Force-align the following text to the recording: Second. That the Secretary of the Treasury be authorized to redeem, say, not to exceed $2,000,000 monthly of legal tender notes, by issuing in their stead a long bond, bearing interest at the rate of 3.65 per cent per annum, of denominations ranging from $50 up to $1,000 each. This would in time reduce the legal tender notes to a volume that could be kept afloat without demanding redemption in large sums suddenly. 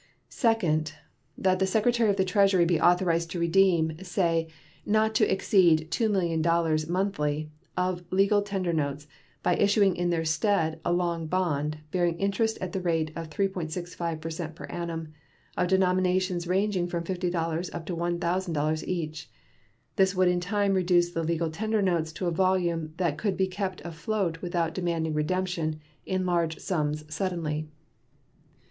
Second. 0.29 0.93
That 1.37 1.59
the 1.59 1.67
Secretary 1.67 2.09
of 2.09 2.15
the 2.17 2.25
Treasury 2.25 2.65
be 2.65 2.81
authorized 2.81 3.29
to 3.29 3.39
redeem, 3.39 3.99
say, 4.03 4.47
not 4.83 5.13
to 5.13 5.31
exceed 5.31 5.91
$2,000,000 5.91 6.89
monthly 6.89 7.51
of 7.77 8.01
legal 8.09 8.41
tender 8.41 8.73
notes, 8.73 9.05
by 9.43 9.55
issuing 9.57 9.95
in 9.95 10.09
their 10.09 10.25
stead 10.25 10.79
a 10.83 10.91
long 10.91 11.27
bond, 11.27 11.81
bearing 11.91 12.17
interest 12.17 12.57
at 12.59 12.71
the 12.73 12.81
rate 12.81 13.11
of 13.15 13.29
3.65 13.29 14.19
per 14.19 14.29
cent 14.31 14.55
per 14.55 14.63
annum, 14.65 15.09
of 15.55 15.67
denominations 15.67 16.47
ranging 16.47 16.87
from 16.87 17.03
$50 17.03 17.69
up 17.71 17.85
to 17.85 17.95
$1,000 17.95 18.83
each. 18.87 19.29
This 19.97 20.15
would 20.15 20.27
in 20.27 20.39
time 20.39 20.73
reduce 20.73 21.11
the 21.11 21.21
legal 21.23 21.51
tender 21.51 21.83
notes 21.83 22.11
to 22.13 22.25
a 22.25 22.31
volume 22.31 22.95
that 22.97 23.19
could 23.19 23.37
be 23.37 23.45
kept 23.45 23.83
afloat 23.85 24.41
without 24.41 24.73
demanding 24.73 25.13
redemption 25.13 25.79
in 26.07 26.25
large 26.25 26.57
sums 26.57 27.05
suddenly. 27.13 27.67